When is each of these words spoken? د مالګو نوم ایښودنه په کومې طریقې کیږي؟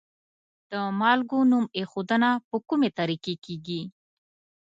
د 0.71 0.73
مالګو 0.99 1.39
نوم 1.51 1.65
ایښودنه 1.77 2.29
په 2.49 2.57
کومې 2.67 2.89
طریقې 2.99 3.35
کیږي؟ 3.45 3.81